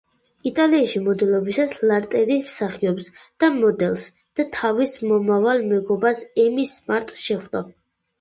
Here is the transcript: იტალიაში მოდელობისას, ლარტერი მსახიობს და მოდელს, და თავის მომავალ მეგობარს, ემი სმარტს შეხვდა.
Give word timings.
იტალიაში 0.49 0.99
მოდელობისას, 1.07 1.73
ლარტერი 1.89 2.37
მსახიობს 2.45 3.09
და 3.43 3.49
მოდელს, 3.57 4.05
და 4.39 4.45
თავის 4.55 4.95
მომავალ 5.11 5.61
მეგობარს, 5.75 6.25
ემი 6.45 6.67
სმარტს 6.73 7.23
შეხვდა. 7.29 7.63